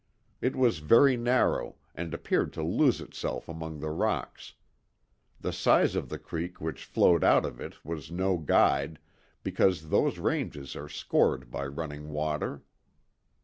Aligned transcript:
It 0.41 0.55
was 0.55 0.79
very 0.79 1.15
narrow, 1.15 1.75
and 1.93 2.11
appeared 2.11 2.53
to 2.53 2.63
lose 2.63 3.01
itself 3.01 3.47
among 3.47 3.79
the 3.81 3.91
rocks. 3.91 4.53
The 5.39 5.53
size 5.53 5.95
of 5.95 6.09
the 6.09 6.17
creek 6.17 6.59
which 6.59 6.85
flowed 6.85 7.23
out 7.23 7.45
of 7.45 7.61
it 7.61 7.85
was 7.85 8.09
no 8.09 8.39
guide, 8.39 8.97
because 9.43 9.89
those 9.89 10.17
ranges 10.17 10.75
are 10.75 10.89
scored 10.89 11.51
by 11.51 11.67
running 11.67 12.09
water. 12.09 12.63